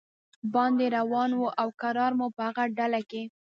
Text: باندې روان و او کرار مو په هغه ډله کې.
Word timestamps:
باندې 0.53 0.85
روان 0.97 1.31
و 1.35 1.43
او 1.61 1.67
کرار 1.81 2.11
مو 2.19 2.27
په 2.35 2.41
هغه 2.47 2.63
ډله 2.77 3.01
کې. 3.09 3.23